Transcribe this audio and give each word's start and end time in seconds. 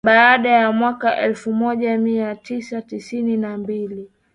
Baada 0.03 0.49
ya 0.49 0.71
mwaka 0.71 1.17
elfu 1.21 1.53
moja 1.53 1.97
mia 1.97 2.35
tisa 2.35 2.81
tisini 2.81 3.37
na 3.37 3.57
mbili 3.57 4.09